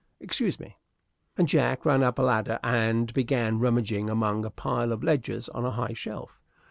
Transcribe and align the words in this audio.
Excuse 0.19 0.59
me!" 0.59 0.77
And 1.37 1.47
Jack 1.47 1.85
ran 1.85 2.01
up 2.01 2.17
a 2.17 2.23
ladder 2.23 2.59
and 2.63 3.13
began 3.13 3.59
rummaging 3.59 4.09
among 4.09 4.43
a 4.45 4.49
pile 4.49 4.91
of 4.91 5.03
ledgers 5.03 5.47
on 5.49 5.63
a 5.63 5.69
high 5.69 5.93
shelf. 5.93 6.41